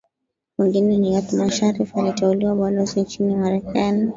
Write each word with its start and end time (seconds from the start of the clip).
Wengine 0.57 0.97
ni 0.97 1.15
Othman 1.17 1.49
Sharrif 1.51 1.97
aliteuliwa 1.97 2.55
Balozi 2.55 3.01
nchini 3.01 3.35
Marekani 3.35 4.09